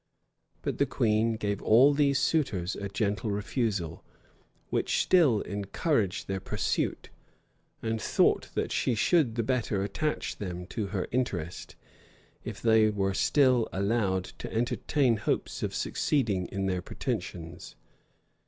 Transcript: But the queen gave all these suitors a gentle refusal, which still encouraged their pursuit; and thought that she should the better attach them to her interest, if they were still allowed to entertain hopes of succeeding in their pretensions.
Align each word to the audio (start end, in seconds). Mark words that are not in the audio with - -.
But 0.63 0.79
the 0.79 0.87
queen 0.87 1.33
gave 1.33 1.61
all 1.61 1.93
these 1.93 2.17
suitors 2.17 2.75
a 2.75 2.89
gentle 2.89 3.29
refusal, 3.29 4.03
which 4.71 4.97
still 4.99 5.41
encouraged 5.41 6.27
their 6.27 6.39
pursuit; 6.39 7.11
and 7.83 8.01
thought 8.01 8.49
that 8.55 8.71
she 8.71 8.95
should 8.95 9.35
the 9.35 9.43
better 9.43 9.83
attach 9.83 10.37
them 10.39 10.65
to 10.73 10.87
her 10.87 11.07
interest, 11.11 11.75
if 12.43 12.59
they 12.59 12.89
were 12.89 13.13
still 13.13 13.67
allowed 13.71 14.23
to 14.41 14.51
entertain 14.51 15.17
hopes 15.17 15.61
of 15.61 15.75
succeeding 15.75 16.47
in 16.47 16.65
their 16.65 16.81
pretensions. 16.81 17.75